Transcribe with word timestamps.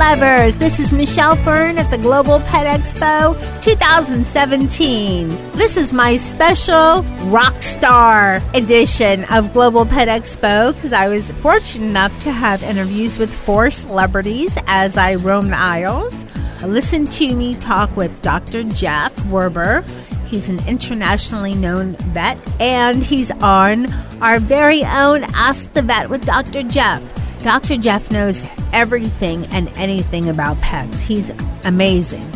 lovers. 0.00 0.56
This 0.56 0.80
is 0.80 0.94
Michelle 0.94 1.36
Fern 1.36 1.76
at 1.76 1.90
the 1.90 1.98
Global 1.98 2.40
Pet 2.40 2.66
Expo 2.66 3.34
2017. 3.62 5.28
This 5.52 5.76
is 5.76 5.92
my 5.92 6.16
special 6.16 7.02
rock 7.28 7.62
star 7.62 8.40
edition 8.54 9.24
of 9.24 9.52
Global 9.52 9.84
Pet 9.84 10.08
Expo 10.08 10.74
because 10.74 10.94
I 10.94 11.08
was 11.08 11.30
fortunate 11.30 11.84
enough 11.84 12.18
to 12.20 12.32
have 12.32 12.62
interviews 12.62 13.18
with 13.18 13.30
four 13.30 13.70
celebrities 13.70 14.56
as 14.68 14.96
I 14.96 15.16
roam 15.16 15.50
the 15.50 15.58
aisles. 15.58 16.24
Listen 16.64 17.04
to 17.04 17.34
me 17.36 17.54
talk 17.56 17.94
with 17.94 18.22
Dr. 18.22 18.64
Jeff 18.64 19.14
Werber. 19.24 19.86
He's 20.26 20.48
an 20.48 20.66
internationally 20.66 21.54
known 21.54 21.94
vet, 22.14 22.38
and 22.58 23.04
he's 23.04 23.30
on 23.42 23.92
our 24.22 24.38
very 24.40 24.82
own 24.82 25.24
Ask 25.34 25.70
the 25.74 25.82
Vet 25.82 26.08
with 26.08 26.24
Dr. 26.24 26.62
Jeff. 26.62 27.19
Dr. 27.42 27.76
Jeff 27.78 28.10
knows 28.10 28.44
everything 28.72 29.46
and 29.46 29.68
anything 29.76 30.28
about 30.28 30.60
pets. 30.60 31.00
He's 31.00 31.30
amazing. 31.64 32.28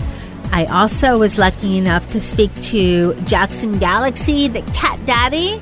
I 0.50 0.64
also 0.66 1.18
was 1.18 1.36
lucky 1.36 1.76
enough 1.76 2.08
to 2.12 2.20
speak 2.20 2.54
to 2.62 3.14
Jackson 3.24 3.78
Galaxy, 3.78 4.48
the 4.48 4.62
cat 4.72 4.98
daddy. 5.04 5.58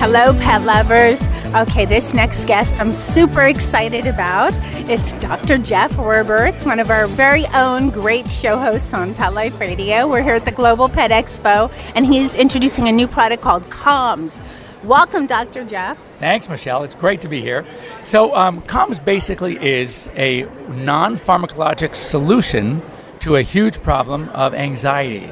Hello, 0.00 0.32
pet 0.40 0.62
lovers. 0.62 1.28
Okay, 1.54 1.84
this 1.84 2.14
next 2.14 2.46
guest 2.46 2.80
I'm 2.80 2.94
super 2.94 3.42
excited 3.42 4.06
about. 4.06 4.54
It's 4.88 5.14
Dr. 5.14 5.58
Jeff 5.58 5.92
Werber. 5.92 6.52
It's 6.52 6.64
one 6.64 6.80
of 6.80 6.90
our 6.90 7.06
very 7.06 7.46
own 7.54 7.90
great 7.90 8.28
show 8.28 8.58
hosts 8.58 8.92
on 8.92 9.14
Pet 9.14 9.32
Life 9.32 9.60
Radio. 9.60 10.08
We're 10.08 10.24
here 10.24 10.34
at 10.34 10.44
the 10.44 10.50
Global 10.50 10.88
Pet 10.88 11.12
Expo, 11.12 11.72
and 11.94 12.04
he's 12.04 12.34
introducing 12.34 12.88
a 12.88 12.92
new 12.92 13.06
product 13.06 13.42
called 13.42 13.62
Calmz. 13.70 14.40
Welcome, 14.82 15.26
Dr. 15.26 15.64
Jeff. 15.64 15.98
Thanks, 16.18 16.48
Michelle. 16.48 16.82
It's 16.82 16.96
great 16.96 17.20
to 17.20 17.28
be 17.28 17.40
here. 17.40 17.64
So, 18.02 18.34
um, 18.34 18.60
Calmz 18.62 19.02
basically 19.02 19.56
is 19.64 20.08
a 20.16 20.42
non 20.68 21.16
pharmacologic 21.16 21.94
solution 21.94 22.82
to 23.20 23.36
a 23.36 23.42
huge 23.42 23.82
problem 23.84 24.30
of 24.30 24.52
anxiety. 24.52 25.30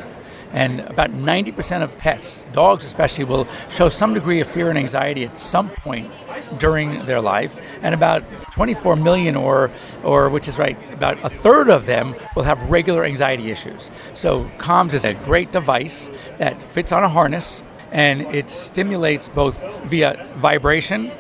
And 0.53 0.81
about 0.81 1.13
90% 1.13 1.83
of 1.83 1.97
pets, 1.99 2.45
dogs 2.53 2.85
especially, 2.85 3.25
will 3.25 3.49
show 3.69 3.89
some 3.89 4.15
degree 4.15 4.41
of 4.41 4.49
fear 4.49 4.69
and 4.69 4.79
anxiety 4.79 5.25
at 5.25 5.37
some 5.37 5.71
point 5.71 6.11
during 6.59 7.05
their 7.07 7.21
life. 7.21 7.57
And 7.83 7.95
about 7.95 8.23
24 8.53 8.97
million, 8.97 9.37
or, 9.37 9.71
or 10.03 10.29
which 10.29 10.49
is 10.49 10.59
right, 10.59 10.77
about 10.93 11.25
a 11.25 11.31
third 11.31 11.71
of 11.71 11.87
them 11.87 12.15
will 12.37 12.43
have 12.43 12.61
regular 12.71 13.05
anxiety 13.05 13.51
issues. 13.51 13.91
So, 14.15 14.45
Calmz 14.59 14.93
is 14.95 15.05
a 15.05 15.15
great 15.15 15.51
device 15.51 16.11
that 16.39 16.63
fits 16.63 16.93
on 16.93 17.03
a 17.05 17.09
harness 17.09 17.63
and 17.91 18.23
it 18.23 18.51
stimulates 18.51 19.29
both 19.29 19.81
via 19.83 20.27
vibration, 20.37 21.11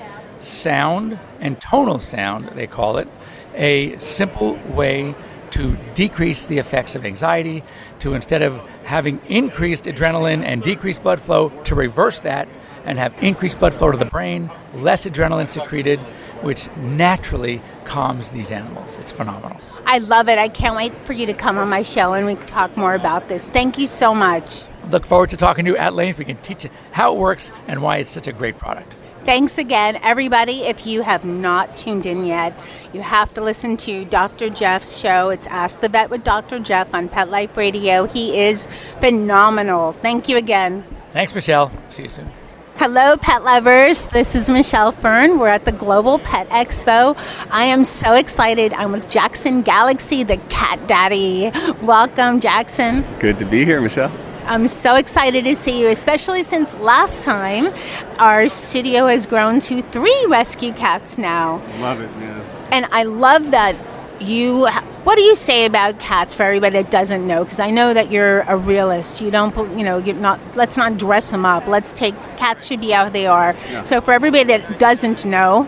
sound, 0.40 1.18
and 1.40 1.60
tonal 1.60 1.98
sound, 1.98 2.50
they 2.50 2.66
call 2.66 2.98
it, 2.98 3.08
a 3.54 3.98
simple 3.98 4.56
way 4.68 5.14
to 5.50 5.76
decrease 5.94 6.46
the 6.46 6.58
effects 6.58 6.94
of 6.94 7.04
anxiety, 7.04 7.64
to 7.98 8.14
instead 8.14 8.42
of 8.42 8.60
having 8.84 9.20
increased 9.26 9.84
adrenaline 9.84 10.42
and 10.42 10.62
decreased 10.62 11.02
blood 11.02 11.20
flow, 11.20 11.48
to 11.64 11.74
reverse 11.74 12.20
that 12.20 12.48
and 12.84 12.98
have 12.98 13.12
increased 13.22 13.58
blood 13.58 13.74
flow 13.74 13.90
to 13.90 13.98
the 13.98 14.04
brain, 14.04 14.50
less 14.74 15.06
adrenaline 15.06 15.50
secreted, 15.50 16.00
which 16.42 16.68
naturally 16.76 17.62
calms 17.84 18.30
these 18.30 18.50
animals. 18.50 18.96
It's 18.96 19.10
phenomenal. 19.10 19.60
I 19.86 19.98
love 19.98 20.28
it. 20.28 20.38
I 20.38 20.48
can't 20.48 20.76
wait 20.76 20.92
for 21.04 21.12
you 21.12 21.26
to 21.26 21.32
come 21.32 21.58
on 21.58 21.68
my 21.68 21.82
show 21.82 22.14
and 22.14 22.26
we 22.26 22.36
can 22.36 22.46
talk 22.46 22.76
more 22.76 22.94
about 22.94 23.28
this. 23.28 23.50
Thank 23.50 23.78
you 23.78 23.86
so 23.86 24.14
much. 24.14 24.64
Look 24.88 25.04
forward 25.04 25.30
to 25.30 25.36
talking 25.36 25.64
to 25.64 25.72
you 25.72 25.76
at 25.76 25.94
length. 25.94 26.18
We 26.18 26.24
can 26.24 26.36
teach 26.38 26.64
you 26.64 26.70
how 26.92 27.14
it 27.14 27.18
works 27.18 27.50
and 27.66 27.82
why 27.82 27.98
it's 27.98 28.10
such 28.10 28.26
a 28.26 28.32
great 28.32 28.58
product. 28.58 28.94
Thanks 29.24 29.58
again, 29.58 29.96
everybody. 30.02 30.62
If 30.62 30.86
you 30.86 31.02
have 31.02 31.26
not 31.26 31.76
tuned 31.76 32.06
in 32.06 32.24
yet, 32.24 32.58
you 32.94 33.02
have 33.02 33.34
to 33.34 33.42
listen 33.42 33.76
to 33.78 34.06
Dr. 34.06 34.48
Jeff's 34.48 34.96
show. 34.96 35.28
It's 35.28 35.46
Ask 35.46 35.80
the 35.80 35.90
Vet 35.90 36.08
with 36.08 36.24
Dr. 36.24 36.58
Jeff 36.58 36.94
on 36.94 37.08
Pet 37.08 37.28
Life 37.28 37.54
Radio. 37.56 38.06
He 38.06 38.38
is 38.38 38.66
phenomenal. 38.98 39.92
Thank 39.92 40.28
you 40.28 40.38
again. 40.38 40.84
Thanks, 41.12 41.34
Michelle. 41.34 41.70
See 41.90 42.04
you 42.04 42.08
soon. 42.08 42.30
Hello, 42.80 43.14
pet 43.18 43.44
lovers. 43.44 44.06
This 44.06 44.34
is 44.34 44.48
Michelle 44.48 44.90
Fern. 44.90 45.38
We're 45.38 45.48
at 45.48 45.66
the 45.66 45.70
Global 45.70 46.18
Pet 46.18 46.48
Expo. 46.48 47.14
I 47.50 47.64
am 47.64 47.84
so 47.84 48.14
excited. 48.14 48.72
I'm 48.72 48.90
with 48.90 49.06
Jackson 49.06 49.60
Galaxy, 49.60 50.22
the 50.22 50.38
cat 50.48 50.88
daddy. 50.88 51.50
Welcome, 51.82 52.40
Jackson. 52.40 53.04
Good 53.18 53.38
to 53.40 53.44
be 53.44 53.66
here, 53.66 53.82
Michelle. 53.82 54.10
I'm 54.46 54.66
so 54.66 54.94
excited 54.94 55.44
to 55.44 55.54
see 55.54 55.78
you, 55.78 55.88
especially 55.88 56.42
since 56.42 56.74
last 56.76 57.22
time 57.22 57.70
our 58.18 58.48
studio 58.48 59.08
has 59.08 59.26
grown 59.26 59.60
to 59.60 59.82
three 59.82 60.24
rescue 60.30 60.72
cats 60.72 61.18
now. 61.18 61.56
Love 61.80 62.00
it, 62.00 62.10
man. 62.16 62.40
And 62.72 62.86
I 62.92 63.02
love 63.02 63.50
that 63.50 63.76
you. 64.20 64.66
What 65.04 65.16
do 65.16 65.22
you 65.22 65.34
say 65.34 65.64
about 65.64 65.98
cats 65.98 66.34
for 66.34 66.42
everybody 66.42 66.82
that 66.82 66.90
doesn't 66.90 67.26
know? 67.26 67.44
Because 67.44 67.60
I 67.60 67.70
know 67.70 67.94
that 67.94 68.12
you're 68.12 68.40
a 68.42 68.56
realist. 68.56 69.20
You 69.20 69.30
don't, 69.30 69.56
you 69.78 69.84
know, 69.84 69.98
you're 69.98 70.14
not. 70.14 70.40
Let's 70.54 70.76
not 70.76 70.98
dress 70.98 71.30
them 71.30 71.44
up. 71.44 71.66
Let's 71.66 71.92
take 71.92 72.14
cats 72.36 72.66
should 72.66 72.80
be 72.80 72.90
how 72.90 73.08
they 73.08 73.26
are. 73.26 73.56
Yeah. 73.70 73.84
So 73.84 74.00
for 74.00 74.12
everybody 74.12 74.44
that 74.44 74.78
doesn't 74.78 75.24
know, 75.24 75.64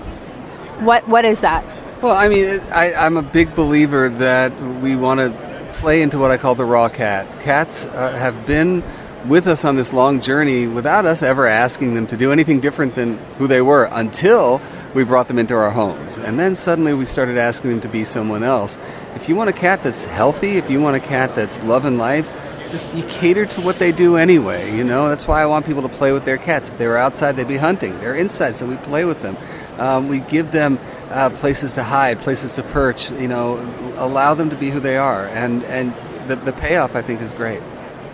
what 0.80 1.08
what 1.08 1.24
is 1.24 1.40
that? 1.40 1.64
Well, 2.02 2.16
I 2.16 2.28
mean, 2.28 2.60
I, 2.72 2.94
I'm 2.94 3.16
a 3.16 3.22
big 3.22 3.54
believer 3.54 4.08
that 4.08 4.60
we 4.80 4.96
want 4.96 5.20
to 5.20 5.70
play 5.74 6.02
into 6.02 6.18
what 6.18 6.30
I 6.30 6.36
call 6.36 6.54
the 6.54 6.64
raw 6.64 6.88
cat. 6.88 7.40
Cats 7.40 7.86
uh, 7.86 8.12
have 8.12 8.44
been 8.44 8.82
with 9.26 9.46
us 9.46 9.64
on 9.64 9.76
this 9.76 9.92
long 9.92 10.20
journey 10.20 10.66
without 10.66 11.06
us 11.06 11.22
ever 11.22 11.46
asking 11.46 11.94
them 11.94 12.06
to 12.08 12.16
do 12.16 12.32
anything 12.32 12.60
different 12.60 12.94
than 12.94 13.18
who 13.38 13.46
they 13.46 13.62
were 13.62 13.88
until 13.92 14.60
we 14.94 15.04
brought 15.04 15.28
them 15.28 15.38
into 15.38 15.54
our 15.54 15.70
homes. 15.70 16.18
And 16.18 16.38
then 16.38 16.54
suddenly 16.54 16.94
we 16.94 17.04
started 17.04 17.38
asking 17.38 17.70
them 17.70 17.80
to 17.80 17.88
be 17.88 18.04
someone 18.04 18.42
else. 18.42 18.76
If 19.14 19.28
you 19.28 19.36
want 19.36 19.50
a 19.50 19.52
cat 19.52 19.82
that's 19.82 20.04
healthy, 20.04 20.58
if 20.58 20.70
you 20.70 20.80
want 20.80 20.96
a 20.96 21.00
cat 21.00 21.34
that's 21.34 21.62
loving 21.62 21.98
life, 21.98 22.32
just 22.70 22.92
you 22.94 23.04
cater 23.04 23.44
to 23.44 23.60
what 23.60 23.78
they 23.78 23.92
do 23.92 24.16
anyway, 24.16 24.74
you 24.74 24.82
know? 24.82 25.08
That's 25.08 25.28
why 25.28 25.42
I 25.42 25.46
want 25.46 25.66
people 25.66 25.82
to 25.82 25.88
play 25.88 26.12
with 26.12 26.24
their 26.24 26.38
cats. 26.38 26.70
If 26.70 26.78
they 26.78 26.86
were 26.86 26.96
outside, 26.96 27.36
they'd 27.36 27.46
be 27.46 27.58
hunting. 27.58 27.98
They're 28.00 28.14
inside, 28.14 28.56
so 28.56 28.66
we 28.66 28.76
play 28.78 29.04
with 29.04 29.20
them. 29.20 29.36
Um, 29.78 30.08
we 30.08 30.20
give 30.20 30.52
them 30.52 30.78
uh, 31.10 31.30
places 31.30 31.74
to 31.74 31.82
hide, 31.82 32.20
places 32.20 32.54
to 32.54 32.62
perch, 32.62 33.10
you 33.10 33.28
know, 33.28 33.58
allow 33.96 34.34
them 34.34 34.48
to 34.50 34.56
be 34.56 34.70
who 34.70 34.80
they 34.80 34.96
are. 34.96 35.26
And, 35.28 35.62
and 35.64 35.94
the, 36.28 36.36
the 36.36 36.52
payoff 36.52 36.96
I 36.96 37.02
think 37.02 37.20
is 37.20 37.32
great. 37.32 37.62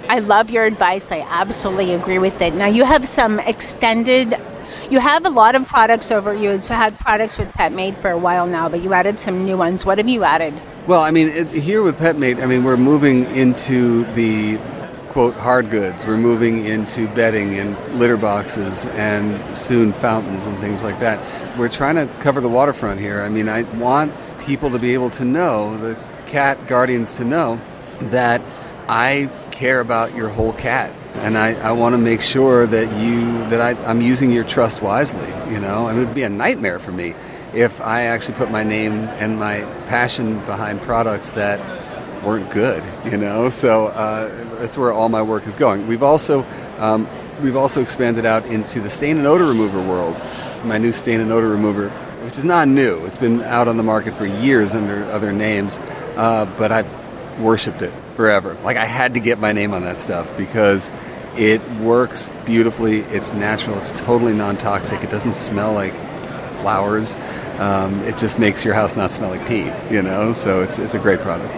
I 0.09 0.21
love 0.21 0.51
your 0.51 0.65
advice. 0.65 1.13
I 1.13 1.21
absolutely 1.21 1.93
agree 1.93 2.19
with 2.19 2.41
it. 2.41 2.55
Now 2.55 2.67
you 2.67 2.85
have 2.85 3.07
some 3.07 3.39
extended. 3.41 4.35
You 4.91 5.01
have 5.01 5.27
a 5.27 5.29
lot 5.29 5.55
of 5.55 5.67
products 5.67 6.11
over. 6.11 6.33
You've 6.33 6.67
had 6.67 6.99
products 6.99 7.37
with 7.37 7.49
PetMate 7.49 8.01
for 8.01 8.11
a 8.11 8.17
while 8.17 8.47
now, 8.47 8.71
but 8.71 8.83
you 8.83 8.95
added 8.95 9.21
some 9.21 9.45
new 9.45 9.59
ones. 9.59 9.85
What 9.85 9.99
have 9.99 10.09
you 10.09 10.25
added? 10.25 10.59
Well, 10.87 11.03
I 11.03 11.11
mean, 11.11 11.29
it, 11.29 11.49
here 11.49 11.83
with 11.83 11.99
PetMate, 11.99 12.43
I 12.43 12.47
mean, 12.47 12.65
we're 12.65 12.79
moving 12.79 13.25
into 13.37 14.05
the 14.15 14.57
quote 15.11 15.35
hard 15.35 15.71
goods. 15.71 16.07
We're 16.07 16.17
moving 16.17 16.65
into 16.65 17.07
bedding 17.09 17.59
and 17.59 17.77
litter 17.99 18.17
boxes 18.17 18.87
and 18.87 19.57
soon 19.57 19.93
fountains 19.93 20.47
and 20.47 20.59
things 20.59 20.83
like 20.83 21.01
that. 21.01 21.19
We're 21.59 21.69
trying 21.69 21.97
to 21.97 22.07
cover 22.21 22.41
the 22.41 22.49
waterfront 22.49 22.99
here. 22.99 23.21
I 23.21 23.29
mean, 23.29 23.47
I 23.47 23.65
want 23.77 24.15
people 24.41 24.71
to 24.71 24.79
be 24.79 24.95
able 24.95 25.11
to 25.11 25.25
know, 25.27 25.77
the 25.77 26.03
cat 26.25 26.67
guardians 26.67 27.15
to 27.19 27.25
know, 27.25 27.61
that 28.01 28.41
I 28.89 29.29
care 29.51 29.81
about 29.81 30.15
your 30.15 30.31
whole 30.31 30.55
cat 30.55 30.95
and 31.15 31.37
I, 31.37 31.55
I 31.55 31.73
want 31.73 31.95
to 31.95 31.99
make 31.99 32.21
sure 32.21 32.67
that 32.67 33.01
you 33.03 33.49
that 33.49 33.61
I, 33.61 33.71
I'm 33.89 34.01
using 34.01 34.31
your 34.31 34.45
trust 34.45 34.83
wisely. 34.83 35.29
You 35.53 35.61
know, 35.61 35.89
and 35.89 35.99
it 35.99 36.05
would 36.05 36.15
be 36.15 36.23
a 36.23 36.29
nightmare 36.29 36.79
for 36.79 36.93
me 36.93 37.15
if 37.55 37.81
I 37.81 38.03
actually 38.03 38.35
put 38.35 38.51
my 38.51 38.63
name 38.63 38.93
and 38.93 39.39
my 39.39 39.61
passion 39.87 40.41
behind 40.45 40.81
products 40.83 41.33
that 41.33 41.61
weren't 42.25 42.51
good. 42.51 42.83
You 43.05 43.17
know, 43.17 43.51
so 43.51 43.89
uh, 43.89 44.29
that's 44.59 44.77
where 44.77 44.93
all 44.93 45.09
my 45.09 45.23
work 45.23 45.47
is 45.47 45.57
going. 45.57 45.87
We've 45.87 46.03
also 46.03 46.45
um, 46.79 47.09
we've 47.43 47.57
also 47.57 47.81
expanded 47.83 48.27
out 48.27 48.47
into 48.47 48.81
the 48.81 48.91
stain 48.91 49.19
and 49.19 49.27
odor 49.27 49.47
remover 49.47 49.83
world. 49.83 50.21
My 50.65 50.79
new 50.79 50.93
stain 50.93 51.21
and 51.21 51.33
odor 51.33 51.49
remover, 51.49 51.89
which 52.25 52.37
is 52.37 52.45
not 52.45 52.69
new, 52.69 53.05
it's 53.07 53.19
been 53.19 53.43
out 53.43 53.69
on 53.69 53.77
the 53.77 53.83
market 53.83 54.15
for 54.15 54.27
years 54.27 54.75
under 54.75 55.05
other 55.05 55.33
names, 55.33 55.79
uh, 56.17 56.47
but 56.59 56.73
I've 56.73 56.89
worshipped 57.39 57.83
it 57.83 57.93
forever. 58.19 58.59
Like 58.65 58.77
I 58.77 58.85
had 58.85 59.15
to 59.15 59.21
get 59.21 59.39
my 59.39 59.53
name 59.53 59.73
on 59.73 59.85
that 59.85 60.01
stuff 60.01 60.37
because 60.37 60.91
it 61.37 61.63
works 61.75 62.33
beautifully. 62.45 63.03
It's 63.03 63.33
natural. 63.33 63.79
It's 63.79 63.97
totally 64.01 64.33
non-toxic. 64.33 65.05
It 65.05 65.09
doesn't 65.09 65.31
smell 65.33 65.73
like 65.73 65.95
flowers. 66.61 67.15
Um, 67.61 68.01
it 68.01 68.19
just 68.19 68.41
makes 68.41 68.65
your 68.65 68.75
house 68.75 68.97
not 68.97 69.13
smell 69.13 69.31
like 69.31 69.47
pee. 69.47 69.71
You 69.89 70.03
know, 70.03 70.33
so 70.33 70.63
it's 70.63 70.81
it's 70.81 70.95
a 70.95 70.99
great 70.99 71.21
product. 71.21 71.55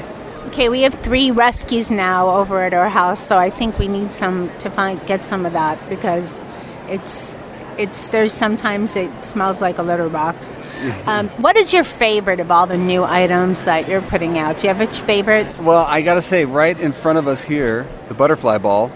Okay, 0.48 0.68
we 0.68 0.82
have 0.82 0.92
three 0.92 1.30
rescues 1.30 1.90
now 1.90 2.28
over 2.28 2.62
at 2.62 2.74
our 2.74 2.90
house, 2.90 3.26
so 3.26 3.38
I 3.38 3.48
think 3.48 3.78
we 3.78 3.88
need 3.88 4.12
some 4.12 4.50
to 4.58 4.68
find 4.68 5.00
get 5.06 5.24
some 5.24 5.46
of 5.46 5.54
that 5.54 5.78
because 5.88 6.42
it's 6.88 7.38
it's 7.80 8.10
there's 8.10 8.32
sometimes 8.32 8.94
it 8.94 9.24
smells 9.24 9.62
like 9.62 9.78
a 9.78 9.82
litter 9.82 10.08
box. 10.08 10.56
Mm-hmm. 10.56 11.08
Um, 11.08 11.28
what 11.42 11.56
is 11.56 11.72
your 11.72 11.84
favorite 11.84 12.38
of 12.38 12.50
all 12.50 12.66
the 12.66 12.76
new 12.76 13.04
items 13.04 13.64
that 13.64 13.88
you're 13.88 14.02
putting 14.02 14.38
out? 14.38 14.58
Do 14.58 14.68
you 14.68 14.74
have 14.74 14.86
a 14.86 14.92
favorite? 14.92 15.46
Well, 15.58 15.84
I 15.86 16.02
got 16.02 16.14
to 16.14 16.22
say, 16.22 16.44
right 16.44 16.78
in 16.78 16.92
front 16.92 17.18
of 17.18 17.26
us 17.26 17.42
here, 17.42 17.88
the 18.08 18.14
butterfly 18.14 18.58
ball 18.58 18.92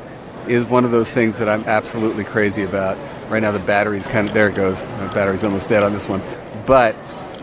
is 0.46 0.66
one 0.66 0.84
of 0.84 0.90
those 0.90 1.10
things 1.10 1.38
that 1.38 1.48
I'm 1.48 1.64
absolutely 1.64 2.25
crazy 2.25 2.62
about. 2.62 2.98
Right 3.31 3.40
now, 3.40 3.50
the 3.50 3.58
battery's 3.58 4.06
kind 4.06 4.28
of 4.28 4.34
there. 4.34 4.48
It 4.48 4.54
goes. 4.54 4.82
The 4.82 5.10
battery's 5.14 5.44
almost 5.44 5.70
dead 5.70 5.82
on 5.82 5.94
this 5.94 6.06
one, 6.06 6.22
but 6.66 6.94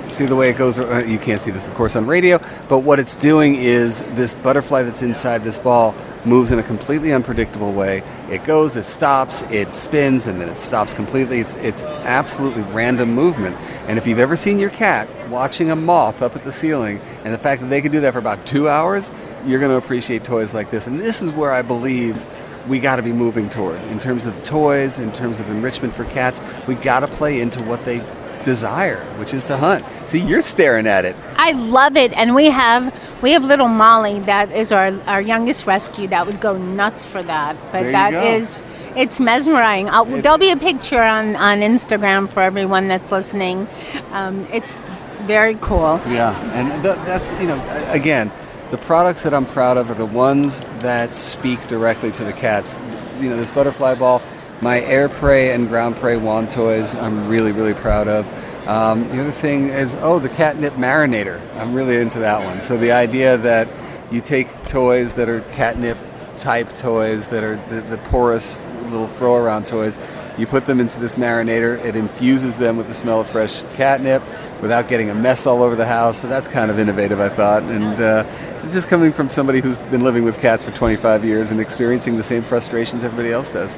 see 0.07 0.25
the 0.25 0.35
way 0.35 0.49
it 0.49 0.57
goes 0.57 0.79
uh, 0.79 1.03
you 1.07 1.19
can't 1.19 1.39
see 1.39 1.51
this 1.51 1.67
of 1.67 1.73
course 1.75 1.95
on 1.95 2.05
radio 2.05 2.39
but 2.67 2.79
what 2.79 2.99
it's 2.99 3.15
doing 3.15 3.55
is 3.55 4.01
this 4.15 4.35
butterfly 4.35 4.81
that's 4.81 5.03
inside 5.03 5.43
this 5.43 5.59
ball 5.59 5.95
moves 6.25 6.51
in 6.51 6.59
a 6.59 6.63
completely 6.63 7.13
unpredictable 7.13 7.71
way 7.71 8.03
it 8.31 8.45
goes 8.45 8.77
it 8.77 8.85
stops 8.85 9.43
it 9.43 9.75
spins 9.75 10.25
and 10.25 10.39
then 10.39 10.47
it 10.47 10.57
stops 10.57 10.93
completely. 10.93 11.41
It's, 11.41 11.55
it's 11.55 11.83
absolutely 11.83 12.63
random 12.63 13.13
movement. 13.13 13.57
And 13.87 13.97
if 13.97 14.07
you've 14.07 14.19
ever 14.19 14.37
seen 14.37 14.57
your 14.57 14.69
cat 14.69 15.09
watching 15.29 15.69
a 15.69 15.75
moth 15.75 16.21
up 16.21 16.35
at 16.35 16.45
the 16.45 16.51
ceiling 16.51 16.99
and 17.23 17.33
the 17.33 17.37
fact 17.37 17.61
that 17.61 17.69
they 17.69 17.81
can 17.81 17.91
do 17.91 17.99
that 18.01 18.13
for 18.13 18.19
about 18.19 18.45
two 18.45 18.69
hours 18.69 19.11
you're 19.45 19.59
going 19.59 19.71
to 19.71 19.77
appreciate 19.77 20.23
toys 20.23 20.53
like 20.53 20.69
this. 20.69 20.87
And 20.87 20.99
this 20.99 21.21
is 21.21 21.31
where 21.31 21.51
i 21.51 21.61
believe 21.61 22.23
we 22.67 22.79
got 22.79 22.97
to 22.97 23.01
be 23.01 23.11
moving 23.11 23.49
toward. 23.49 23.81
In 23.85 23.99
terms 23.99 24.25
of 24.25 24.41
toys 24.43 24.99
in 24.99 25.11
terms 25.11 25.39
of 25.39 25.49
enrichment 25.49 25.93
for 25.93 26.05
cats 26.05 26.39
we 26.67 26.75
got 26.75 27.01
to 27.01 27.07
play 27.07 27.41
into 27.41 27.61
what 27.63 27.83
they 27.83 27.99
desire, 28.43 29.03
which 29.17 29.33
is 29.33 29.45
to 29.45 29.57
hunt. 29.57 29.85
See, 30.05 30.19
you're 30.19 30.41
staring 30.41 30.87
at 30.87 31.05
it. 31.05 31.15
I 31.35 31.51
love 31.51 31.95
it, 31.95 32.13
and 32.13 32.35
we 32.35 32.45
have 32.47 32.93
we 33.21 33.31
have 33.31 33.43
little 33.43 33.67
Molly 33.67 34.19
that 34.21 34.51
is 34.51 34.71
our 34.71 34.99
our 35.07 35.21
youngest 35.21 35.65
rescue 35.65 36.07
that 36.07 36.25
would 36.25 36.39
go 36.39 36.57
nuts 36.57 37.05
for 37.05 37.23
that. 37.23 37.55
But 37.71 37.91
that 37.91 38.11
go. 38.11 38.21
is 38.21 38.61
it's 38.95 39.19
mesmerizing. 39.19 39.89
I'll, 39.89 40.05
there'll 40.05 40.37
be 40.37 40.51
a 40.51 40.57
picture 40.57 41.01
on 41.01 41.35
on 41.35 41.59
Instagram 41.59 42.29
for 42.29 42.41
everyone 42.41 42.87
that's 42.87 43.11
listening. 43.11 43.67
Um, 44.11 44.45
it's 44.51 44.81
very 45.25 45.55
cool. 45.61 46.01
Yeah, 46.07 46.37
and 46.53 46.83
th- 46.83 46.95
that's 47.05 47.31
you 47.41 47.47
know 47.47 47.61
again, 47.89 48.31
the 48.71 48.77
products 48.77 49.23
that 49.23 49.33
I'm 49.33 49.45
proud 49.45 49.77
of 49.77 49.89
are 49.89 49.95
the 49.95 50.05
ones 50.05 50.61
that 50.79 51.13
speak 51.15 51.67
directly 51.67 52.11
to 52.11 52.23
the 52.23 52.33
cats. 52.33 52.79
You 53.19 53.29
know, 53.29 53.37
this 53.37 53.51
butterfly 53.51 53.95
ball, 53.95 54.21
my 54.61 54.81
air 54.81 55.09
prey 55.09 55.53
and 55.53 55.67
ground 55.67 55.95
prey 55.97 56.17
wand 56.17 56.49
toys. 56.49 56.95
I'm 56.95 57.27
really 57.27 57.51
really 57.51 57.73
proud 57.73 58.07
of. 58.07 58.27
Um, 58.67 59.09
the 59.09 59.21
other 59.21 59.31
thing 59.31 59.69
is 59.69 59.95
oh 60.01 60.19
the 60.19 60.29
catnip 60.29 60.73
marinator. 60.73 61.39
I'm 61.55 61.73
really 61.73 61.97
into 61.97 62.19
that 62.19 62.43
one. 62.43 62.61
So 62.61 62.77
the 62.77 62.91
idea 62.91 63.37
that 63.37 63.67
you 64.11 64.21
take 64.21 64.47
toys 64.65 65.13
that 65.15 65.29
are 65.29 65.41
catnip 65.53 65.97
type 66.35 66.73
toys 66.73 67.27
that 67.27 67.43
are 67.43 67.55
the, 67.69 67.81
the 67.81 67.97
porous 67.97 68.61
little 68.83 69.07
throw 69.07 69.35
around 69.35 69.65
toys. 69.65 69.97
You 70.37 70.47
put 70.47 70.65
them 70.65 70.79
into 70.79 70.99
this 70.99 71.15
marinator, 71.15 71.83
it 71.83 71.95
infuses 71.95 72.57
them 72.57 72.77
with 72.77 72.87
the 72.87 72.93
smell 72.93 73.21
of 73.21 73.29
fresh 73.29 73.63
catnip 73.73 74.23
without 74.61 74.87
getting 74.87 75.09
a 75.09 75.15
mess 75.15 75.45
all 75.45 75.61
over 75.61 75.75
the 75.75 75.85
house. 75.85 76.21
So 76.21 76.27
that's 76.27 76.47
kind 76.47 76.71
of 76.71 76.79
innovative, 76.79 77.19
I 77.19 77.29
thought. 77.29 77.63
And 77.63 78.01
uh, 78.01 78.25
it's 78.63 78.73
just 78.73 78.87
coming 78.87 79.11
from 79.11 79.29
somebody 79.29 79.59
who's 79.59 79.77
been 79.77 80.03
living 80.03 80.23
with 80.23 80.39
cats 80.39 80.63
for 80.63 80.71
25 80.71 81.25
years 81.25 81.51
and 81.51 81.59
experiencing 81.59 82.17
the 82.17 82.23
same 82.23 82.43
frustrations 82.43 83.03
everybody 83.03 83.31
else 83.31 83.51
does. 83.51 83.75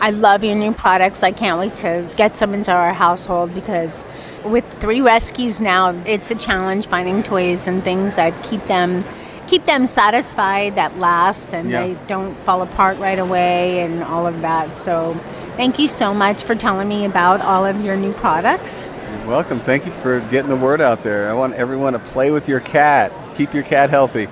I 0.00 0.10
love 0.10 0.42
your 0.42 0.54
new 0.54 0.72
products. 0.72 1.22
I 1.22 1.32
can't 1.32 1.58
wait 1.58 1.76
to 1.76 2.10
get 2.16 2.36
some 2.36 2.54
into 2.54 2.72
our 2.72 2.94
household 2.94 3.54
because 3.54 4.04
with 4.44 4.64
three 4.80 5.02
rescues 5.02 5.60
now, 5.60 5.90
it's 6.06 6.30
a 6.30 6.34
challenge 6.34 6.86
finding 6.86 7.22
toys 7.22 7.66
and 7.66 7.84
things 7.84 8.16
that 8.16 8.42
keep 8.42 8.62
them 8.64 9.04
keep 9.46 9.66
them 9.66 9.84
satisfied 9.88 10.76
that 10.76 10.96
last 11.00 11.52
and 11.52 11.68
Yeah. 11.68 11.82
they 11.82 11.96
don't 12.06 12.38
fall 12.44 12.62
apart 12.62 12.98
right 13.00 13.18
away 13.18 13.80
and 13.80 14.04
all 14.04 14.24
of 14.28 14.42
that. 14.42 14.78
So 14.78 15.16
thank 15.56 15.80
you 15.80 15.88
so 15.88 16.14
much 16.14 16.44
for 16.44 16.54
telling 16.54 16.88
me 16.88 17.04
about 17.04 17.40
all 17.40 17.66
of 17.66 17.84
your 17.84 17.96
new 17.96 18.12
products. 18.12 18.94
You're 19.18 19.28
welcome. 19.28 19.58
Thank 19.58 19.86
you 19.86 19.92
for 19.92 20.20
getting 20.30 20.50
the 20.50 20.56
word 20.56 20.80
out 20.80 21.02
there. 21.02 21.28
I 21.28 21.32
want 21.32 21.54
everyone 21.54 21.94
to 21.94 21.98
play 21.98 22.30
with 22.30 22.48
your 22.48 22.60
cat. 22.60 23.12
Keep 23.34 23.52
your 23.52 23.64
cat 23.64 23.90
healthy. 23.90 24.28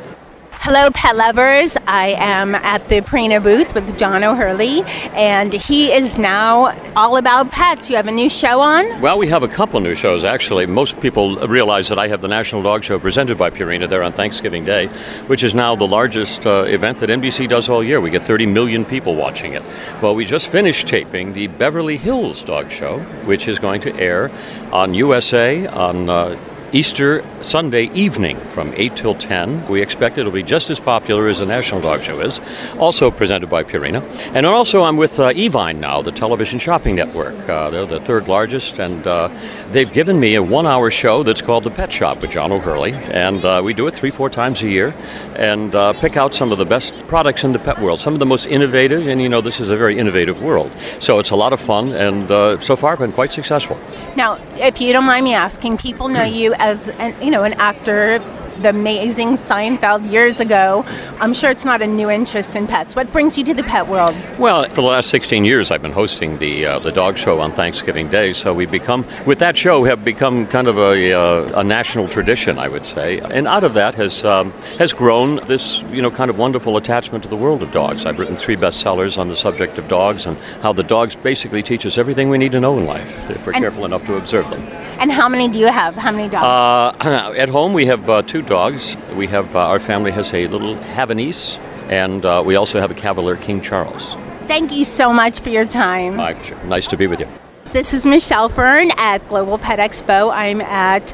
Hello, 0.71 0.91
pet 0.91 1.17
lovers. 1.17 1.79
I 1.87 2.09
am 2.19 2.55
at 2.55 2.87
the 2.91 3.01
Purina 3.01 3.43
booth 3.43 3.75
with 3.75 3.99
John 3.99 4.23
O'Hurley, 4.23 4.83
and 5.15 5.51
he 5.51 5.91
is 5.91 6.19
now 6.19 6.79
all 6.95 7.17
about 7.17 7.51
pets. 7.51 7.89
You 7.89 7.97
have 7.97 8.07
a 8.07 8.13
new 8.13 8.29
show 8.29 8.61
on? 8.61 9.01
Well, 9.01 9.17
we 9.17 9.29
have 9.29 9.43
a 9.43 9.49
couple 9.49 9.81
new 9.81 9.95
shows, 9.95 10.25
actually. 10.25 10.67
Most 10.67 11.01
people 11.01 11.37
realize 11.37 11.89
that 11.89 11.99
I 11.99 12.09
have 12.09 12.21
the 12.21 12.29
National 12.29 12.63
Dog 12.63 12.85
Show 12.85 12.99
presented 12.99 13.39
by 13.39 13.49
Purina 13.49 13.89
there 13.89 14.03
on 14.03 14.13
Thanksgiving 14.13 14.67
Day, 14.67 14.89
which 15.27 15.43
is 15.43 15.55
now 15.55 15.75
the 15.75 15.89
largest 15.89 16.45
uh, 16.47 16.65
event 16.65 16.99
that 16.99 17.09
NBC 17.09 17.49
does 17.49 17.71
all 17.71 17.83
year. 17.83 17.99
We 18.03 18.11
get 18.11 18.27
30 18.27 18.45
million 18.45 18.85
people 18.85 19.15
watching 19.15 19.55
it. 19.55 19.63
Well, 20.03 20.15
we 20.15 20.27
just 20.27 20.49
finished 20.49 20.87
taping 20.87 21.33
the 21.33 21.47
Beverly 21.47 21.97
Hills 21.97 22.45
Dog 22.45 22.71
Show, 22.71 22.99
which 23.25 23.49
is 23.49 23.59
going 23.59 23.81
to 23.81 23.97
air 23.97 24.31
on 24.71 24.93
USA 24.93 25.67
on. 25.67 26.11
Uh, 26.11 26.39
Easter 26.73 27.25
Sunday 27.41 27.85
evening 27.95 28.39
from 28.49 28.75
8 28.77 28.95
till 28.95 29.15
10. 29.15 29.69
We 29.69 29.81
expect 29.81 30.19
it'll 30.19 30.33
be 30.33 30.43
just 30.43 30.69
as 30.69 30.79
popular 30.79 31.29
as 31.29 31.39
the 31.39 31.47
National 31.47 31.81
Dog 31.81 32.03
Show 32.03 32.21
is. 32.21 32.41
Also 32.79 33.11
presented 33.11 33.49
by 33.49 33.65
Purina. 33.65 34.03
And 34.35 34.45
also, 34.45 34.83
I'm 34.83 34.99
with 34.99 35.19
uh, 35.19 35.31
Evine 35.33 35.79
now, 35.79 36.03
the 36.03 36.13
television 36.13 36.59
shopping 36.59 36.97
network. 36.97 37.49
Uh, 37.49 37.71
they're 37.71 37.87
the 37.87 38.01
third 38.01 38.29
largest, 38.29 38.79
and 38.79 39.07
uh, 39.07 39.29
they've 39.73 39.91
given 39.91 40.21
me 40.21 40.35
a 40.35 40.43
one 40.43 40.67
hour 40.67 40.91
show 40.91 41.23
that's 41.23 41.41
called 41.41 41.65
The 41.65 41.71
Pet 41.71 41.91
Shop 41.91 42.21
with 42.21 42.31
John 42.31 42.53
O'Hurley. 42.53 42.93
And 42.93 43.43
uh, 43.45 43.63
we 43.65 43.73
do 43.73 43.87
it 43.87 43.95
three, 43.95 44.11
four 44.11 44.29
times 44.29 44.63
a 44.63 44.69
year 44.69 44.95
and 45.37 45.75
uh, 45.75 45.93
pick 46.01 46.17
out 46.17 46.35
some 46.35 46.53
of 46.53 46.59
the 46.59 46.67
best 46.67 46.93
products 47.07 47.45
in 47.45 47.53
the 47.53 47.59
pet 47.59 47.81
world, 47.81 48.01
some 48.01 48.13
of 48.13 48.19
the 48.19 48.27
most 48.27 48.47
innovative. 48.47 49.07
And 49.07 49.23
you 49.23 49.29
know, 49.29 49.41
this 49.41 49.61
is 49.61 49.71
a 49.71 49.77
very 49.77 49.99
innovative 49.99 50.43
world. 50.43 50.71
So 51.01 51.19
it's 51.19 51.31
a 51.31 51.37
lot 51.37 51.53
of 51.53 51.61
fun, 51.61 51.93
and 51.93 52.31
uh, 52.31 52.61
so 52.61 52.77
far 52.77 52.97
been 52.97 53.13
quite 53.13 53.33
successful. 53.33 53.79
Now, 54.17 54.39
if 54.57 54.81
you 54.81 54.93
don't 54.93 55.05
mind 55.05 55.25
me 55.25 55.35
asking, 55.35 55.79
people 55.79 56.09
know 56.09 56.23
you 56.39 56.55
as 56.59 56.89
an, 56.89 57.21
you 57.23 57.31
know 57.31 57.45
an 57.45 57.55
actor, 57.55 58.21
the 58.63 58.71
amazing 58.71 59.31
Seinfeld 59.31 60.11
years 60.11 60.41
ago. 60.41 60.85
I'm 61.21 61.35
sure 61.35 61.51
it's 61.51 61.65
not 61.65 61.83
a 61.83 61.87
new 61.87 62.11
interest 62.11 62.57
in 62.57 62.67
pets. 62.67 62.97
What 62.97 63.13
brings 63.13 63.39
you 63.39 63.45
to 63.45 63.55
the 63.55 63.63
pet 63.63 63.89
world? 63.89 64.15
Well, 64.39 64.65
for 64.69 64.77
the 64.77 64.83
last 64.83 65.11
16 65.11 65.45
years, 65.45 65.71
I've 65.71 65.83
been 65.83 65.93
hosting 65.93 66.39
the 66.39 66.67
uh, 66.67 66.79
the 66.79 66.93
dog 66.93 67.17
show 67.19 67.41
on 67.41 67.53
Thanksgiving 67.53 68.09
Day. 68.09 68.33
So 68.33 68.53
we 68.53 68.67
become, 68.67 69.05
with 69.27 69.39
that 69.39 69.57
show, 69.57 69.85
have 69.85 70.05
become 70.05 70.47
kind 70.47 70.69
of 70.69 70.79
a, 70.79 71.13
uh, 71.13 71.61
a 71.61 71.65
national 71.65 72.09
tradition, 72.09 72.59
I 72.59 72.69
would 72.69 72.87
say. 72.87 73.19
And 73.21 73.47
out 73.47 73.65
of 73.65 73.75
that 73.75 73.95
has 73.95 74.25
um, 74.25 74.53
has 74.79 74.93
grown 74.93 75.37
this, 75.47 75.83
you 75.93 76.03
know, 76.03 76.11
kind 76.11 76.31
of 76.31 76.39
wonderful 76.39 76.77
attachment 76.77 77.25
to 77.25 77.31
the 77.31 77.37
world 77.37 77.63
of 77.63 77.73
dogs. 77.73 78.07
I've 78.07 78.19
written 78.19 78.37
three 78.37 78.57
bestsellers 78.57 79.19
on 79.19 79.29
the 79.29 79.37
subject 79.37 79.79
of 79.79 79.89
dogs 79.89 80.27
and 80.27 80.37
how 80.63 80.73
the 80.73 80.83
dogs 80.83 81.17
basically 81.17 81.63
teach 81.63 81.87
us 81.87 81.99
everything 81.99 82.29
we 82.29 82.39
need 82.39 82.53
to 82.53 82.61
know 82.61 82.79
in 82.79 82.85
life 82.85 83.29
if 83.31 83.47
we're 83.47 83.53
And- 83.53 83.63
careful 83.63 83.85
enough 83.85 84.05
to 84.07 84.17
observe 84.17 84.49
them. 84.51 84.61
And 85.01 85.13
how 85.13 85.29
many 85.29 85.47
do 85.49 85.59
you 85.61 85.69
have? 85.69 85.95
How 85.95 86.11
many 86.11 86.29
dogs? 86.29 86.45
Uh, 86.45 87.33
at 87.39 87.49
home, 87.49 87.73
we 87.73 87.87
have 87.87 88.09
uh, 88.11 88.23
two 88.23 88.43
dogs. 88.49 88.97
We 89.15 89.27
have 89.29 89.55
uh, 89.55 89.61
our 89.61 89.79
family 89.79 90.11
has 90.13 90.33
a 90.35 90.47
little 90.49 90.77
Havanese, 90.77 91.59
and 91.89 92.25
uh, 92.25 92.43
we 92.45 92.57
also 92.57 92.81
have 92.81 92.91
a 92.91 92.95
Cavalier 92.95 93.37
King 93.37 93.61
Charles. 93.61 94.17
Thank 94.47 94.73
you 94.73 94.85
so 94.85 95.13
much 95.13 95.41
for 95.41 95.51
your 95.51 95.67
time. 95.67 96.19
nice 96.65 96.89
to 96.89 96.97
be 96.97 97.07
with 97.07 97.21
you. 97.21 97.29
This 97.73 97.93
is 97.93 98.07
Michelle 98.07 98.49
Fern 98.49 98.91
at 98.97 99.19
Global 99.29 99.59
Pet 99.59 99.79
Expo. 99.79 100.33
I'm 100.33 100.63
at 100.63 101.09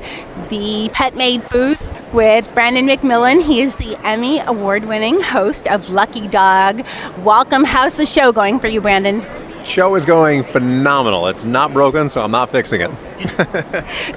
the 0.50 0.88
PetMate 0.92 1.50
booth 1.50 1.82
with 2.14 2.52
Brandon 2.54 2.86
McMillan. 2.86 3.42
He 3.42 3.60
is 3.60 3.74
the 3.74 3.96
Emmy 4.06 4.38
award 4.38 4.84
winning 4.84 5.20
host 5.20 5.66
of 5.66 5.90
Lucky 5.90 6.28
Dog. 6.28 6.86
Welcome. 7.24 7.64
How's 7.64 7.96
the 7.96 8.06
show 8.06 8.30
going 8.30 8.60
for 8.60 8.68
you, 8.68 8.80
Brandon? 8.80 9.20
Show 9.64 9.94
is 9.94 10.04
going 10.04 10.44
phenomenal. 10.44 11.26
It's 11.26 11.46
not 11.46 11.72
broken, 11.72 12.10
so 12.10 12.20
I'm 12.20 12.30
not 12.30 12.50
fixing 12.50 12.82
it. 12.82 12.90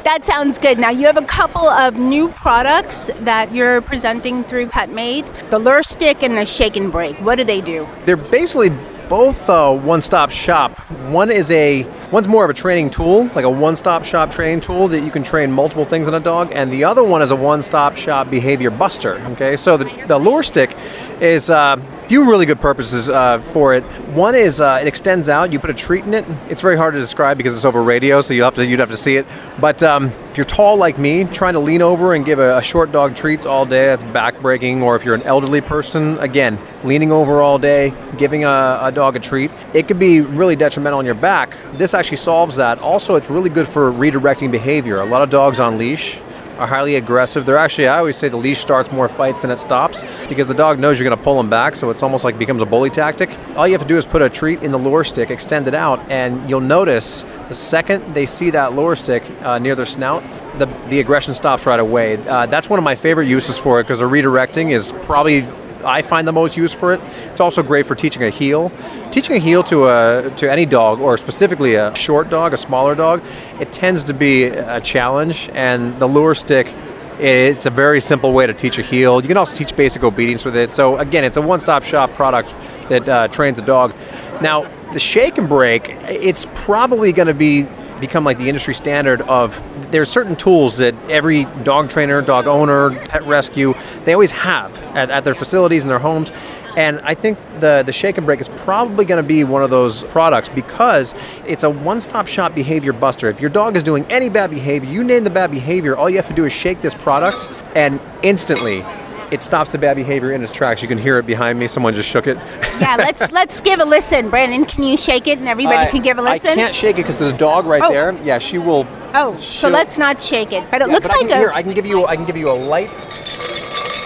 that 0.03 0.25
sounds 0.25 0.59
good. 0.59 0.77
Now, 0.77 0.89
you 0.89 1.05
have 1.05 1.15
a 1.15 1.25
couple 1.25 1.65
of 1.65 1.95
new 1.95 2.27
products 2.27 3.09
that 3.21 3.53
you're 3.53 3.79
presenting 3.81 4.43
through 4.43 4.67
PetMate 4.67 5.25
the 5.49 5.57
Lure 5.57 5.83
Stick 5.83 6.21
and 6.21 6.37
the 6.37 6.45
Shake 6.45 6.75
and 6.75 6.91
Break. 6.91 7.17
What 7.21 7.37
do 7.37 7.45
they 7.45 7.61
do? 7.61 7.87
They're 8.03 8.17
basically 8.17 8.71
both 9.07 9.49
uh, 9.49 9.73
one-stop 9.73 10.31
shop. 10.31 10.77
One 11.09 11.31
is 11.31 11.49
a 11.51 11.83
one's 12.11 12.27
more 12.27 12.43
of 12.43 12.49
a 12.49 12.53
training 12.53 12.89
tool, 12.89 13.29
like 13.33 13.45
a 13.45 13.49
one-stop 13.49 14.03
shop 14.03 14.29
training 14.29 14.59
tool 14.59 14.89
that 14.89 15.01
you 15.01 15.11
can 15.11 15.23
train 15.23 15.49
multiple 15.49 15.85
things 15.85 16.09
in 16.09 16.13
a 16.13 16.19
dog, 16.19 16.51
and 16.51 16.69
the 16.71 16.83
other 16.83 17.05
one 17.05 17.21
is 17.21 17.31
a 17.31 17.35
one-stop 17.37 17.95
shop 17.95 18.29
behavior 18.29 18.69
buster. 18.69 19.13
Okay, 19.31 19.55
so 19.55 19.77
the, 19.77 19.85
the 20.07 20.17
lure 20.17 20.43
stick 20.43 20.75
is 21.21 21.49
uh, 21.49 21.77
few 22.07 22.23
really 22.23 22.45
good 22.45 22.61
purposes 22.61 23.09
uh, 23.09 23.39
for 23.51 23.73
it. 23.73 23.83
One 24.13 24.33
is 24.33 24.61
uh, 24.61 24.79
it 24.81 24.87
extends 24.87 25.27
out. 25.27 25.51
You 25.51 25.59
put 25.59 25.69
a 25.69 25.73
treat 25.73 26.05
in 26.05 26.13
it. 26.13 26.25
It's 26.49 26.61
very 26.61 26.77
hard 26.77 26.93
to 26.93 26.99
describe 26.99 27.37
because 27.37 27.53
it's 27.53 27.65
over 27.65 27.83
radio, 27.83 28.21
so 28.21 28.33
you 28.33 28.43
have 28.43 28.55
to 28.55 28.65
you'd 28.65 28.79
have 28.79 28.89
to 28.91 28.97
see 28.97 29.17
it. 29.17 29.25
But 29.59 29.83
um, 29.83 30.05
if 30.31 30.37
you're 30.37 30.45
tall 30.45 30.77
like 30.77 30.97
me, 30.97 31.25
trying 31.25 31.53
to 31.53 31.59
lean 31.59 31.81
over 31.81 32.13
and 32.13 32.25
give 32.25 32.39
a, 32.39 32.57
a 32.57 32.61
short 32.61 32.93
dog 32.93 33.15
treats 33.15 33.45
all 33.45 33.65
day, 33.65 33.87
that's 33.87 34.03
backbreaking. 34.05 34.81
Or 34.81 34.95
if 34.95 35.03
you're 35.03 35.15
an 35.15 35.23
elderly 35.23 35.59
person, 35.59 36.17
again, 36.19 36.57
leaning 36.85 37.11
over 37.11 37.41
all 37.41 37.59
day, 37.59 37.93
giving 38.17 38.45
a, 38.45 38.79
a 38.83 38.91
dog 38.93 39.17
a 39.17 39.19
treat, 39.19 39.51
it 39.73 39.87
could 39.89 39.99
be 39.99 40.21
really 40.21 40.55
detrimental 40.55 40.99
on 40.99 41.05
your 41.05 41.15
back. 41.15 41.57
This 41.73 41.93
actually 41.93 42.17
solves 42.17 42.55
that. 42.55 42.79
Also, 42.79 43.15
it's 43.15 43.29
really 43.29 43.49
good 43.49 43.67
for 43.67 43.91
redirecting 43.91 44.49
behavior. 44.49 45.01
A 45.01 45.05
lot 45.05 45.21
of 45.21 45.29
dogs 45.29 45.59
on 45.59 45.77
leash 45.77 46.21
are 46.57 46.67
highly 46.67 46.95
aggressive. 46.95 47.45
They're 47.45 47.57
actually, 47.57 47.87
I 47.87 47.99
always 47.99 48.15
say 48.15 48.29
the 48.29 48.37
leash 48.37 48.59
starts 48.59 48.91
more 48.91 49.07
fights 49.07 49.41
than 49.41 49.51
it 49.51 49.59
stops 49.59 50.03
because 50.27 50.47
the 50.47 50.53
dog 50.53 50.79
knows 50.79 50.99
you're 50.99 51.07
going 51.07 51.17
to 51.17 51.23
pull 51.23 51.37
them 51.37 51.49
back, 51.49 51.75
so 51.75 51.89
it's 51.89 52.03
almost 52.03 52.23
like 52.23 52.37
becomes 52.37 52.61
a 52.61 52.65
bully 52.65 52.89
tactic. 52.89 53.29
All 53.55 53.67
you 53.67 53.73
have 53.73 53.81
to 53.81 53.87
do 53.87 53.97
is 53.97 54.05
put 54.05 54.21
a 54.21 54.29
treat 54.29 54.63
in 54.63 54.71
the 54.71 54.77
lure 54.77 55.03
stick, 55.03 55.29
extend 55.29 55.67
it 55.67 55.73
out, 55.73 55.99
and 56.11 56.49
you'll 56.49 56.59
notice 56.61 57.23
the 57.47 57.53
second 57.53 58.13
they 58.13 58.25
see 58.25 58.49
that 58.51 58.73
lure 58.73 58.95
stick 58.95 59.23
uh, 59.41 59.59
near 59.59 59.75
their 59.75 59.85
snout, 59.85 60.23
the, 60.59 60.65
the 60.89 60.99
aggression 60.99 61.33
stops 61.33 61.65
right 61.65 61.79
away. 61.79 62.17
Uh, 62.17 62.45
that's 62.47 62.69
one 62.69 62.79
of 62.79 62.83
my 62.83 62.95
favorite 62.95 63.27
uses 63.27 63.57
for 63.57 63.79
it 63.79 63.83
because 63.83 63.99
the 63.99 64.05
redirecting 64.05 64.71
is 64.71 64.91
probably 65.03 65.47
I 65.83 66.01
find 66.01 66.27
the 66.27 66.33
most 66.33 66.57
use 66.57 66.73
for 66.73 66.93
it. 66.93 67.01
It's 67.31 67.39
also 67.39 67.63
great 67.63 67.85
for 67.85 67.95
teaching 67.95 68.23
a 68.23 68.29
heel. 68.29 68.71
Teaching 69.17 69.35
a 69.37 69.39
heel 69.39 69.63
to 69.63 69.87
a 69.87 70.31
to 70.37 70.51
any 70.51 70.67
dog, 70.67 70.99
or 70.99 71.17
specifically 71.17 71.73
a 71.73 71.95
short 71.95 72.29
dog, 72.29 72.53
a 72.53 72.57
smaller 72.57 72.93
dog, 72.93 73.23
it 73.59 73.71
tends 73.71 74.03
to 74.03 74.13
be 74.13 74.43
a 74.43 74.79
challenge. 74.79 75.49
And 75.53 75.97
the 75.97 76.05
lure 76.05 76.35
stick, 76.35 76.71
it's 77.17 77.65
a 77.65 77.71
very 77.71 77.99
simple 77.99 78.31
way 78.31 78.45
to 78.45 78.53
teach 78.53 78.77
a 78.77 78.83
heel. 78.83 79.19
You 79.19 79.27
can 79.27 79.37
also 79.37 79.55
teach 79.55 79.75
basic 79.75 80.03
obedience 80.03 80.45
with 80.45 80.55
it. 80.55 80.69
So 80.69 80.99
again, 80.99 81.23
it's 81.23 81.35
a 81.35 81.41
one-stop 81.41 81.81
shop 81.81 82.11
product 82.11 82.53
that 82.89 83.09
uh, 83.09 83.27
trains 83.29 83.57
a 83.57 83.63
dog. 83.63 83.95
Now, 84.39 84.71
the 84.93 84.99
shake 84.99 85.39
and 85.39 85.49
break, 85.49 85.89
it's 86.03 86.45
probably 86.53 87.11
going 87.11 87.27
to 87.27 87.33
be 87.33 87.65
become 87.99 88.23
like 88.23 88.37
the 88.37 88.47
industry 88.47 88.75
standard 88.75 89.21
of 89.23 89.59
there's 89.89 90.09
certain 90.09 90.35
tools 90.35 90.77
that 90.77 90.93
every 91.09 91.45
dog 91.63 91.89
trainer, 91.89 92.21
dog 92.21 92.45
owner, 92.45 92.91
pet 93.05 93.25
rescue, 93.25 93.73
they 94.05 94.13
always 94.13 94.29
have 94.29 94.77
at, 94.95 95.09
at 95.09 95.23
their 95.23 95.33
facilities 95.33 95.83
and 95.83 95.89
their 95.89 95.97
homes. 95.97 96.29
And 96.77 97.01
I 97.01 97.15
think 97.15 97.39
the, 97.59 97.81
the 97.83 97.91
Shake 97.91 98.17
and 98.17 98.25
Break 98.25 98.39
is 98.39 98.49
probably 98.49 99.03
going 99.03 99.21
to 99.21 99.27
be 99.27 99.43
one 99.43 99.63
of 99.63 99.71
those 99.71 100.03
products 100.03 100.47
because 100.47 101.15
it's 101.47 101.63
a 101.63 101.69
one 101.71 101.99
stop 101.99 102.27
shop 102.27 102.53
behavior 102.53 102.93
buster. 102.93 103.29
If 103.29 103.41
your 103.41 103.49
dog 103.49 103.75
is 103.75 103.81
doing 103.81 104.05
any 104.11 104.29
bad 104.29 104.51
behavior, 104.51 104.89
you 104.89 105.03
name 105.03 105.23
the 105.23 105.31
bad 105.31 105.49
behavior, 105.49 105.97
all 105.97 106.07
you 106.07 106.17
have 106.17 106.27
to 106.27 106.35
do 106.35 106.45
is 106.45 106.53
shake 106.53 106.81
this 106.81 106.93
product, 106.93 107.51
and 107.75 107.99
instantly 108.21 108.85
it 109.31 109.41
stops 109.41 109.71
the 109.71 109.77
bad 109.79 109.95
behavior 109.97 110.31
in 110.33 110.43
its 110.43 110.51
tracks. 110.51 110.83
You 110.83 110.87
can 110.87 110.99
hear 110.99 111.17
it 111.17 111.25
behind 111.25 111.57
me. 111.57 111.67
Someone 111.67 111.95
just 111.95 112.07
shook 112.07 112.27
it. 112.27 112.37
yeah, 112.79 112.95
let's 112.95 113.31
let's 113.31 113.59
give 113.59 113.79
a 113.79 113.85
listen. 113.85 114.29
Brandon, 114.29 114.63
can 114.63 114.83
you 114.83 114.97
shake 114.97 115.25
it 115.25 115.39
and 115.39 115.47
everybody 115.47 115.89
can 115.89 116.03
give 116.03 116.19
a 116.19 116.21
listen? 116.21 116.51
I 116.51 116.55
can't 116.55 116.75
shake 116.75 116.97
it 116.97 117.03
because 117.03 117.17
there's 117.17 117.33
a 117.33 117.37
dog 117.37 117.65
right 117.65 117.81
oh. 117.83 117.89
there. 117.89 118.11
Yeah, 118.23 118.37
she 118.37 118.59
will. 118.59 118.87
Oh, 119.15 119.35
so 119.39 119.67
let's 119.67 119.97
not 119.97 120.21
shake 120.21 120.51
it. 120.51 120.63
But 120.69 120.83
it 120.83 120.89
yeah, 120.89 120.93
looks 120.93 121.07
but 121.07 121.17
like 121.17 121.25
I 121.25 121.29
can, 121.29 121.37
a. 121.37 121.39
Here, 121.39 121.51
I 121.51 121.63
can 121.63 121.73
give 121.73 121.87
you. 121.87 122.05
I 122.05 122.15
can 122.15 122.25
give 122.25 122.37
you 122.37 122.49
a 122.49 122.53
light. 122.53 122.91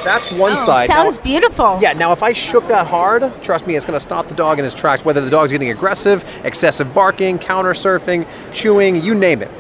That's 0.04 0.32
one 0.32 0.54
oh, 0.54 0.66
side. 0.66 0.88
Sounds 0.88 1.18
now, 1.18 1.24
beautiful. 1.24 1.78
Yeah. 1.80 1.94
Now, 1.94 2.12
if 2.12 2.24
I 2.24 2.34
shook 2.34 2.68
that 2.68 2.88
hard, 2.88 3.32
trust 3.44 3.68
me, 3.68 3.76
it's 3.76 3.86
going 3.86 3.98
to 3.98 4.04
stop 4.04 4.28
the 4.28 4.36
dog 4.36 4.60
in 4.60 4.66
his 4.66 4.74
tracks. 4.74 5.06
Whether 5.06 5.22
the 5.22 5.30
dog's 5.30 5.52
getting 5.52 5.70
aggressive, 5.70 6.26
excessive 6.44 6.94
barking, 6.94 7.40
counter 7.40 7.74
surfing, 7.74 8.28
chewing, 8.54 9.02
you 9.02 9.16
name 9.16 9.42
it, 9.42 9.52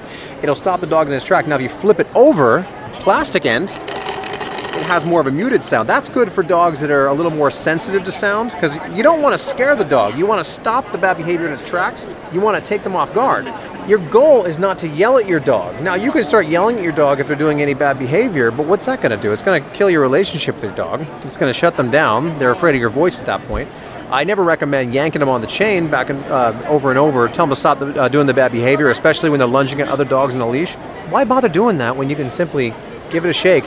it'll 0.42 0.56
stop 0.56 0.82
the 0.82 0.88
dog 0.88 1.08
in 1.08 1.14
his 1.14 1.24
track. 1.24 1.48
Now, 1.48 1.56
if 1.56 1.62
you 1.62 1.70
flip 1.70 2.00
it 2.00 2.08
over, 2.16 2.68
plastic 3.00 3.46
end, 3.46 3.70
it 3.70 4.88
has 4.88 5.06
more 5.06 5.22
of 5.22 5.28
a 5.28 5.32
muted 5.32 5.62
sound. 5.62 5.88
That's 5.88 6.10
good 6.10 6.32
for 6.32 6.44
dogs 6.44 6.80
that 6.80 6.90
are 6.90 7.08
a 7.08 7.14
little 7.14 7.32
more 7.32 7.52
sensitive 7.52 8.04
to 8.06 8.12
sound 8.12 8.52
because 8.52 8.78
you 8.96 9.04
don't 9.04 9.22
want 9.22 9.34
to 9.34 9.38
scare 9.38 9.76
the 9.76 9.84
dog. 9.84 10.18
You 10.18 10.26
want 10.26 10.44
to 10.44 10.50
stop 10.50 10.92
the 10.92 10.98
bad 10.98 11.18
behavior 11.18 11.46
in 11.46 11.52
its 11.52 11.64
tracks. 11.64 12.08
You 12.32 12.40
want 12.40 12.64
to 12.64 12.68
take 12.68 12.84
them 12.84 12.96
off 12.96 13.14
guard. 13.14 13.46
Your 13.88 13.98
goal 14.10 14.46
is 14.46 14.60
not 14.60 14.78
to 14.80 14.88
yell 14.88 15.18
at 15.18 15.28
your 15.28 15.40
dog. 15.40 15.82
Now, 15.82 15.96
you 15.96 16.12
can 16.12 16.24
start 16.24 16.46
yelling 16.46 16.78
at 16.78 16.84
your 16.84 16.92
dog 16.92 17.20
if 17.20 17.28
they're 17.28 17.36
doing 17.36 17.64
any 17.64 17.74
bad 17.74 17.98
behavior, 17.98 18.52
but 18.52 18.68
what's 18.68 18.86
that 18.86 19.02
going 19.02 19.10
to 19.10 19.18
do? 19.18 19.32
It's 19.32 19.42
going 19.42 19.64
to 19.64 19.70
kill 19.72 19.90
your 19.90 20.02
relationship 20.02 20.56
with 20.56 20.66
your 20.66 20.76
dog. 20.76 21.02
It's 21.26 21.36
going 21.36 21.52
to 21.52 21.58
shut 21.58 21.78
them 21.78 21.90
down. 21.90 22.38
They're 22.38 22.52
afraid 22.52 22.76
of 22.76 22.82
your 22.82 22.92
voice 22.92 23.20
at 23.20 23.26
that 23.26 23.44
point. 23.46 23.68
I 24.12 24.24
never 24.24 24.44
recommend 24.44 24.94
yanking 24.94 25.20
them 25.20 25.30
on 25.30 25.42
the 25.42 25.48
chain 25.48 25.90
back 25.90 26.12
and 26.12 26.24
uh, 26.26 26.62
over 26.68 26.92
and 26.92 27.00
over. 27.00 27.28
Tell 27.28 27.48
them 27.48 27.56
to 27.56 27.60
stop 27.60 27.80
the, 27.80 28.00
uh, 28.00 28.08
doing 28.08 28.28
the 28.28 28.36
bad 28.36 28.52
behavior, 28.52 28.90
especially 28.90 29.32
when 29.32 29.40
they're 29.40 29.48
lunging 29.48 29.82
at 29.82 29.88
other 29.88 30.06
dogs 30.06 30.36
in 30.36 30.42
a 30.42 30.48
leash. 30.48 30.76
Why 31.10 31.24
bother 31.24 31.50
doing 31.50 31.78
that 31.78 31.96
when 31.98 32.08
you 32.08 32.16
can 32.16 32.30
simply 32.30 32.76
give 33.10 33.26
it 33.26 33.30
a 33.30 33.34
shake, 33.34 33.64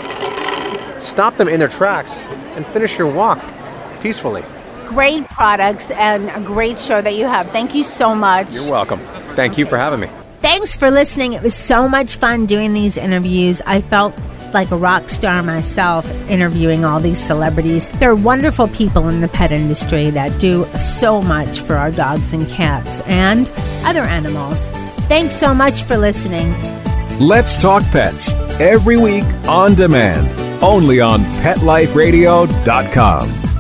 stop 1.01 1.35
them 1.35 1.49
in 1.49 1.59
their 1.59 1.69
tracks, 1.69 2.21
and 2.55 2.65
finish 2.65 2.99
your 2.99 3.11
walk 3.11 3.43
peacefully? 4.01 4.45
Great 4.87 5.27
products 5.29 5.91
and 5.91 6.31
a 6.31 6.41
great 6.41 6.79
show 6.79 7.03
that 7.03 7.17
you 7.17 7.27
have. 7.27 7.51
Thank 7.51 7.75
you 7.75 7.83
so 7.83 8.15
much. 8.15 8.55
You're 8.55 8.71
welcome. 8.71 9.01
Thank 9.35 9.59
you 9.59 9.67
for 9.67 9.77
having 9.77 10.01
me. 10.01 10.09
Thanks 10.41 10.77
for 10.77 10.91
listening. 10.91 11.33
It 11.33 11.43
was 11.43 11.55
so 11.55 11.89
much 11.89 12.17
fun 12.17 12.47
doing 12.47 12.75
these 12.75 12.97
interviews. 12.97 13.61
I 13.67 13.81
felt 13.81 14.15
like 14.53 14.71
a 14.71 14.77
rock 14.77 15.09
star 15.09 15.43
myself 15.43 16.09
interviewing 16.31 16.85
all 16.85 17.01
these 17.01 17.19
celebrities. 17.19 17.89
There 17.99 18.11
are 18.11 18.15
wonderful 18.15 18.69
people 18.69 19.09
in 19.09 19.21
the 19.21 19.29
pet 19.29 19.51
industry 19.53 20.11
that 20.11 20.39
do 20.41 20.65
so 20.79 21.21
much 21.23 21.61
for 21.61 21.77
our 21.77 21.91
dogs 21.91 22.33
and 22.33 22.49
cats 22.49 23.01
and 23.07 23.51
other 23.85 24.03
animals. 24.03 24.69
Thanks 25.09 25.35
so 25.35 25.55
much 25.55 25.83
for 25.83 25.97
listening. 25.97 26.53
Let's 27.21 27.59
Talk 27.59 27.83
Pets 27.85 28.33
every 28.61 28.97
week 28.97 29.25
on 29.49 29.75
demand, 29.75 30.29
only 30.63 31.01
on 31.01 31.21
PetLifeRadio.com. 31.43 33.54